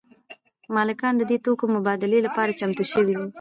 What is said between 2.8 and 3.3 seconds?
شوي دي